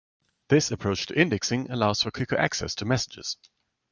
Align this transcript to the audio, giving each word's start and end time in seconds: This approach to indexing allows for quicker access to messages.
This 0.47 0.71
approach 0.71 1.05
to 1.05 1.13
indexing 1.13 1.69
allows 1.69 2.01
for 2.01 2.09
quicker 2.09 2.35
access 2.35 2.73
to 2.73 2.85
messages. 2.85 3.37